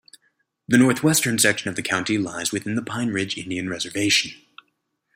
[0.67, 4.31] The northwestern section of the county lies within the Pine Ridge Indian Reservation.